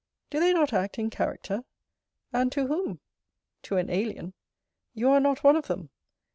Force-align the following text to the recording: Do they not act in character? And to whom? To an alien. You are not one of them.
Do 0.31 0.39
they 0.39 0.51
not 0.51 0.73
act 0.73 0.97
in 0.97 1.11
character? 1.11 1.63
And 2.33 2.51
to 2.53 2.65
whom? 2.65 3.01
To 3.61 3.77
an 3.77 3.91
alien. 3.91 4.33
You 4.95 5.11
are 5.11 5.19
not 5.19 5.43
one 5.43 5.55
of 5.55 5.67
them. 5.67 5.91